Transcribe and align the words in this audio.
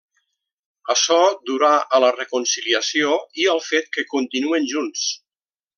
Açò 0.93 1.17
durà 1.49 1.69
a 1.97 2.01
la 2.05 2.09
reconciliació 2.17 3.13
i 3.45 3.49
al 3.55 3.65
fet 3.69 3.95
que 3.99 4.09
continuen 4.15 4.71
junts. 4.73 5.07